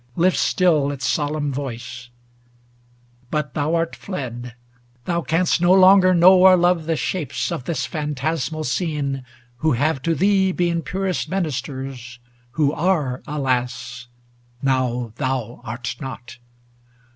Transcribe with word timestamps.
Lifts 0.15 0.39
still 0.39 0.91
its 0.91 1.07
solemn 1.07 1.53
voice: 1.53 2.09
ŌĆö 2.09 3.25
but 3.29 3.53
thou 3.53 3.75
art 3.75 3.95
fled 3.95 4.41
ŌĆö 4.97 5.03
Thou 5.05 5.21
canst 5.21 5.61
no 5.61 5.73
longer 5.73 6.15
know 6.15 6.39
or 6.39 6.57
love 6.57 6.85
the 6.87 6.95
shapes 6.95 7.51
Of 7.51 7.65
this 7.65 7.85
phantasmal 7.85 8.63
scene, 8.63 9.23
who 9.57 9.73
have 9.73 10.01
to 10.01 10.15
thee 10.15 10.51
Been 10.53 10.81
purest 10.81 11.29
ministers, 11.29 12.17
who 12.53 12.73
are, 12.73 13.21
alas! 13.27 14.07
Now 14.65 15.13
thou 15.17 15.61
art 15.63 15.95
not 15.99 16.37